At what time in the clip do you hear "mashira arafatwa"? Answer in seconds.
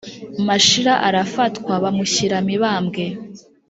0.47-1.71